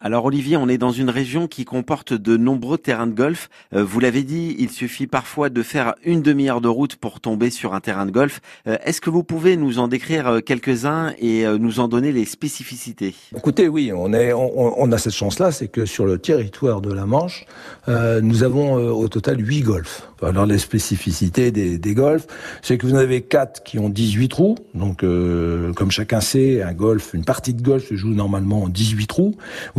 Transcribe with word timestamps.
Alors 0.00 0.26
Olivier, 0.26 0.56
on 0.56 0.68
est 0.68 0.78
dans 0.78 0.92
une 0.92 1.10
région 1.10 1.48
qui 1.48 1.64
comporte 1.64 2.12
de 2.12 2.36
nombreux 2.36 2.78
terrains 2.78 3.08
de 3.08 3.14
golf. 3.14 3.50
Euh, 3.74 3.82
vous 3.82 3.98
l'avez 3.98 4.22
dit, 4.22 4.54
il 4.56 4.70
suffit 4.70 5.08
parfois 5.08 5.50
de 5.50 5.60
faire 5.60 5.96
une 6.04 6.22
demi-heure 6.22 6.60
de 6.60 6.68
route 6.68 6.94
pour 6.94 7.18
tomber 7.18 7.50
sur 7.50 7.74
un 7.74 7.80
terrain 7.80 8.06
de 8.06 8.12
golf. 8.12 8.40
Euh, 8.68 8.76
est-ce 8.84 9.00
que 9.00 9.10
vous 9.10 9.24
pouvez 9.24 9.56
nous 9.56 9.80
en 9.80 9.88
décrire 9.88 10.28
euh, 10.28 10.38
quelques-uns 10.38 11.14
et 11.18 11.44
nous 11.58 11.80
en 11.80 11.88
donner 11.88 12.12
les 12.12 12.26
spécificités? 12.26 13.16
Écoutez, 13.36 13.66
oui, 13.66 13.90
on, 13.92 14.12
est, 14.12 14.32
on, 14.32 14.92
a 14.92 14.98
cette 14.98 15.14
chance-là, 15.14 15.50
c'est 15.50 15.66
que 15.66 15.84
sur 15.84 16.06
le 16.06 16.18
territoire 16.18 16.80
de 16.80 16.92
la 16.92 17.04
Manche, 17.04 17.44
nous 17.88 18.44
avons 18.44 18.74
au 18.74 19.08
total 19.08 19.44
huit 19.44 19.62
golfs. 19.62 20.08
Alors 20.22 20.46
les 20.46 20.58
spécificités 20.58 21.50
des, 21.50 21.78
des 21.78 21.94
golfs, 21.94 22.26
c'est 22.62 22.76
que 22.76 22.86
vous 22.86 22.94
en 22.94 22.98
avez 22.98 23.22
quatre 23.22 23.62
qui 23.62 23.78
ont 23.78 23.88
18 23.88 24.28
trous. 24.28 24.56
Donc 24.74 25.00
comme 25.00 25.90
chacun 25.90 26.20
sait, 26.20 26.62
un 26.62 26.72
golf, 26.72 27.14
une 27.14 27.24
partie 27.24 27.54
de 27.54 27.62
golf 27.62 27.88
se 27.88 27.96
joue 27.96 28.10
normalement 28.10 28.64
en 28.64 28.68
18 28.68 29.06
trous. 29.06 29.34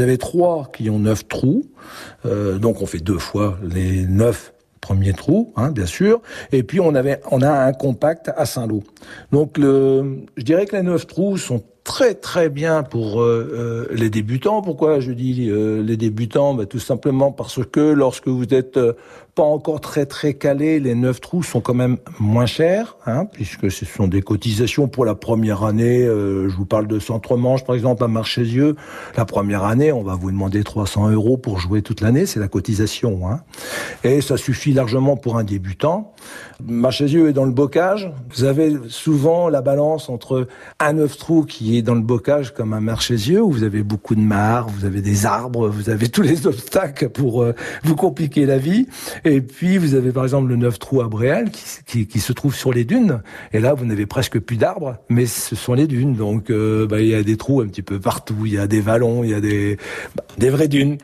Vous 0.00 0.04
avez 0.04 0.16
trois 0.16 0.70
qui 0.72 0.88
ont 0.88 0.98
neuf 0.98 1.28
trous, 1.28 1.66
euh, 2.24 2.56
donc 2.58 2.80
on 2.80 2.86
fait 2.86 3.00
deux 3.00 3.18
fois 3.18 3.58
les 3.62 4.06
neuf 4.06 4.54
premiers 4.80 5.12
trous, 5.12 5.52
hein, 5.56 5.72
bien 5.72 5.84
sûr. 5.84 6.22
Et 6.52 6.62
puis 6.62 6.80
on 6.80 6.94
avait, 6.94 7.20
on 7.30 7.42
a 7.42 7.50
un 7.50 7.74
compact 7.74 8.30
à 8.34 8.46
Saint-Lô. 8.46 8.82
Donc 9.30 9.58
le, 9.58 10.24
je 10.38 10.42
dirais 10.42 10.64
que 10.64 10.74
les 10.74 10.82
neuf 10.82 11.06
trous 11.06 11.36
sont 11.36 11.62
très 11.90 12.14
très 12.14 12.48
bien 12.48 12.84
pour 12.84 13.20
euh, 13.20 13.50
euh, 13.52 13.86
les 13.90 14.10
débutants. 14.10 14.62
Pourquoi 14.62 15.00
je 15.00 15.10
dis 15.10 15.50
les 15.50 15.96
débutants? 15.96 16.54
Bah, 16.54 16.64
Tout 16.64 16.78
simplement 16.78 17.32
parce 17.32 17.64
que 17.66 17.80
lorsque 17.80 18.28
vous 18.28 18.54
êtes 18.54 18.78
pas 19.34 19.42
encore 19.42 19.80
très 19.80 20.06
très 20.06 20.34
calé, 20.34 20.80
les 20.80 20.94
neuf 20.94 21.20
trous 21.20 21.42
sont 21.42 21.60
quand 21.60 21.74
même 21.74 21.98
moins 22.18 22.46
chers, 22.46 22.96
hein, 23.06 23.26
puisque 23.26 23.70
ce 23.70 23.84
sont 23.84 24.08
des 24.08 24.22
cotisations 24.22 24.88
pour 24.88 25.04
la 25.04 25.14
première 25.14 25.64
année. 25.64 26.02
Euh, 26.02 26.48
je 26.48 26.56
vous 26.56 26.66
parle 26.66 26.86
de 26.86 26.98
Centre-Manche, 26.98 27.64
par 27.64 27.74
exemple, 27.74 28.02
à 28.04 28.08
Marchésieux. 28.08 28.76
La 29.16 29.24
première 29.24 29.64
année, 29.64 29.92
on 29.92 30.02
va 30.02 30.14
vous 30.14 30.30
demander 30.30 30.64
300 30.64 31.10
euros 31.10 31.36
pour 31.36 31.58
jouer 31.58 31.82
toute 31.82 32.00
l'année, 32.00 32.26
c'est 32.26 32.40
la 32.40 32.48
cotisation. 32.48 33.28
Hein. 33.28 33.40
Et 34.04 34.20
ça 34.20 34.36
suffit 34.36 34.72
largement 34.72 35.16
pour 35.16 35.38
un 35.38 35.44
débutant. 35.44 36.12
Marchésieux 36.62 37.28
est 37.28 37.32
dans 37.32 37.46
le 37.46 37.52
bocage. 37.52 38.12
Vous 38.34 38.44
avez 38.44 38.76
souvent 38.88 39.48
la 39.48 39.62
balance 39.62 40.08
entre 40.08 40.48
un 40.78 40.92
neuf 40.92 41.16
trous 41.16 41.44
qui 41.44 41.78
est 41.78 41.79
dans 41.82 41.94
le 41.94 42.00
bocage 42.00 42.52
comme 42.54 42.72
un 42.72 42.80
Marchésieux, 42.80 43.42
où 43.42 43.50
vous 43.50 43.62
avez 43.62 43.82
beaucoup 43.82 44.14
de 44.14 44.20
mares, 44.20 44.68
vous 44.68 44.84
avez 44.84 45.00
des 45.00 45.26
arbres, 45.26 45.68
vous 45.68 45.90
avez 45.90 46.08
tous 46.08 46.22
les 46.22 46.46
obstacles 46.46 47.08
pour 47.08 47.42
euh, 47.42 47.54
vous 47.84 47.96
compliquer 47.96 48.46
la 48.46 48.58
vie. 48.58 48.86
Et 49.24 49.40
puis, 49.40 49.78
vous 49.78 49.94
avez 49.94 50.12
par 50.12 50.24
exemple 50.24 50.48
le 50.48 50.56
neuf 50.56 50.78
trous 50.78 51.00
à 51.00 51.08
Bréal 51.08 51.50
qui, 51.86 52.20
se 52.20 52.32
trouve 52.32 52.54
sur 52.54 52.72
les 52.72 52.84
dunes. 52.84 53.22
Et 53.52 53.60
là, 53.60 53.74
vous 53.74 53.84
n'avez 53.84 54.06
presque 54.06 54.38
plus 54.38 54.56
d'arbres, 54.56 54.96
mais 55.08 55.26
ce 55.26 55.56
sont 55.56 55.74
les 55.74 55.86
dunes. 55.86 56.14
Donc, 56.14 56.50
euh, 56.50 56.86
bah, 56.86 57.00
il 57.00 57.08
y 57.08 57.14
a 57.14 57.22
des 57.22 57.36
trous 57.36 57.60
un 57.60 57.66
petit 57.66 57.82
peu 57.82 57.98
partout. 57.98 58.36
Il 58.44 58.52
y 58.52 58.58
a 58.58 58.66
des 58.66 58.80
vallons, 58.80 59.24
il 59.24 59.30
y 59.30 59.34
a 59.34 59.40
des, 59.40 59.78
bah, 60.16 60.50
vraies 60.50 60.68
dunes. 60.68 60.98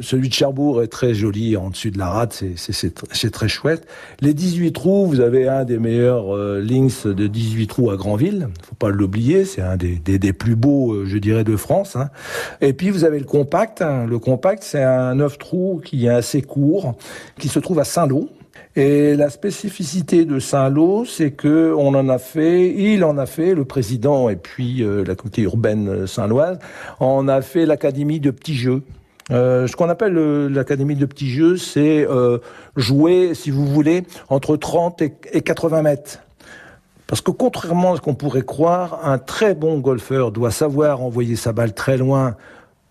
Celui 0.00 0.28
de 0.28 0.34
Cherbourg 0.34 0.82
est 0.82 0.88
très 0.88 1.14
joli 1.14 1.56
en 1.56 1.70
dessus 1.70 1.90
de 1.90 1.98
la 1.98 2.08
rade. 2.08 2.32
C'est 2.56 3.30
très 3.30 3.48
chouette. 3.48 3.86
Les 4.20 4.34
18 4.34 4.72
trous, 4.72 5.06
vous 5.06 5.20
avez 5.20 5.48
un 5.48 5.64
des 5.64 5.78
meilleurs 5.78 6.34
euh, 6.34 6.60
links 6.60 7.06
de 7.06 7.26
18 7.26 7.66
trous 7.66 7.90
à 7.90 7.96
Granville. 7.96 8.48
Faut 8.62 8.74
pas 8.74 8.90
l'oublier. 8.90 9.44
C'est 9.44 9.62
un 9.62 9.76
des, 9.76 10.00
des, 10.02 10.32
plus 10.32 10.56
beaux, 10.56 10.92
euh, 10.92 11.06
je 11.06 11.18
dirais, 11.18 11.44
de 11.44 11.56
France. 11.56 11.96
Hein. 11.96 12.10
Et 12.60 12.72
puis, 12.72 12.90
vous 12.90 13.04
avez 13.04 13.18
le 13.18 13.24
compact. 13.24 13.82
Hein. 13.82 14.06
Le 14.06 14.18
compact, 14.18 14.62
c'est 14.62 14.82
un 14.82 15.14
9 15.14 15.38
trous 15.38 15.80
qui 15.84 16.06
est 16.06 16.10
assez 16.10 16.42
court, 16.42 16.94
qui 17.38 17.48
se 17.48 17.58
trouve 17.58 17.78
à 17.78 17.84
Saint-Lô. 17.84 18.28
Et 18.74 19.16
la 19.16 19.28
spécificité 19.28 20.24
de 20.24 20.38
Saint-Lô, 20.38 21.04
c'est 21.04 21.32
que 21.32 21.74
on 21.76 21.88
en 21.88 22.08
a 22.08 22.18
fait, 22.18 22.70
il 22.70 23.04
en 23.04 23.18
a 23.18 23.26
fait, 23.26 23.54
le 23.54 23.66
président 23.66 24.30
et 24.30 24.36
puis 24.36 24.82
euh, 24.82 25.04
la 25.04 25.14
communauté 25.14 25.42
urbaine 25.42 26.06
saint-loise, 26.06 26.58
on 26.98 27.28
a 27.28 27.42
fait 27.42 27.66
l'académie 27.66 28.18
de 28.18 28.30
petits 28.30 28.54
jeux. 28.54 28.82
Euh, 29.30 29.66
ce 29.66 29.76
qu'on 29.76 29.88
appelle 29.88 30.14
l'académie 30.48 30.96
de 30.96 31.06
petits 31.06 31.30
jeux, 31.30 31.56
c'est 31.56 32.06
euh, 32.08 32.38
jouer, 32.76 33.34
si 33.34 33.50
vous 33.50 33.66
voulez, 33.66 34.04
entre 34.28 34.56
30 34.56 35.02
et, 35.02 35.14
et 35.32 35.42
80 35.42 35.82
mètres. 35.82 36.18
Parce 37.12 37.20
que 37.20 37.30
contrairement 37.30 37.92
à 37.92 37.96
ce 37.96 38.00
qu'on 38.00 38.14
pourrait 38.14 38.40
croire, 38.40 39.06
un 39.06 39.18
très 39.18 39.54
bon 39.54 39.80
golfeur 39.80 40.32
doit 40.32 40.50
savoir 40.50 41.02
envoyer 41.02 41.36
sa 41.36 41.52
balle 41.52 41.74
très 41.74 41.98
loin 41.98 42.36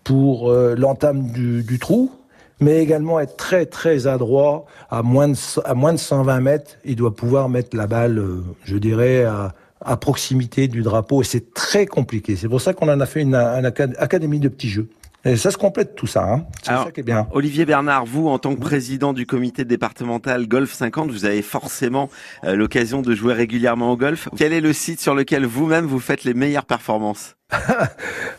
pour 0.04 0.48
euh, 0.48 0.76
l'entame 0.78 1.32
du, 1.32 1.78
trou, 1.80 2.12
mais 2.60 2.80
également 2.80 3.18
être 3.18 3.36
très 3.36 3.66
très 3.66 4.06
adroit 4.06 4.64
à 4.92 5.02
moins 5.02 5.26
de, 5.26 5.36
à 5.64 5.74
moins 5.74 5.92
de 5.92 5.98
120 5.98 6.38
mètres. 6.38 6.76
Il 6.84 6.94
doit 6.94 7.16
pouvoir 7.16 7.48
mettre 7.48 7.76
la 7.76 7.88
balle, 7.88 8.18
euh, 8.18 8.44
je 8.62 8.76
dirais, 8.76 9.24
à, 9.24 9.96
proximité 9.96 10.68
du 10.68 10.82
drapeau. 10.82 11.22
Et 11.22 11.24
c'est 11.24 11.52
très 11.52 11.86
compliqué. 11.86 12.36
C'est 12.36 12.48
pour 12.48 12.60
ça 12.60 12.74
qu'on 12.74 12.88
en 12.88 13.00
a 13.00 13.06
fait 13.06 13.22
une, 13.22 13.34
académie 13.34 14.38
de 14.38 14.48
petits 14.48 14.68
jeux. 14.68 14.88
Et 15.24 15.36
ça 15.36 15.50
se 15.50 15.56
complète 15.56 15.94
tout 15.94 16.06
ça. 16.06 16.24
Hein. 16.24 16.44
C'est 16.62 16.70
ça 16.70 16.90
qui 16.92 17.00
est 17.00 17.04
bien. 17.04 17.28
Olivier 17.32 17.64
Bernard, 17.64 18.06
vous, 18.06 18.28
en 18.28 18.38
tant 18.38 18.54
que 18.54 18.60
président 18.60 19.12
du 19.12 19.26
comité 19.26 19.64
départemental 19.64 20.48
Golf 20.48 20.72
50, 20.72 21.10
vous 21.10 21.24
avez 21.24 21.42
forcément 21.42 22.10
euh, 22.44 22.56
l'occasion 22.56 23.02
de 23.02 23.14
jouer 23.14 23.34
régulièrement 23.34 23.92
au 23.92 23.96
golf. 23.96 24.28
Quel 24.36 24.52
est 24.52 24.60
le 24.60 24.72
site 24.72 25.00
sur 25.00 25.14
lequel 25.14 25.46
vous-même 25.46 25.86
vous 25.86 26.00
faites 26.00 26.24
les 26.24 26.34
meilleures 26.34 26.66
performances? 26.66 27.36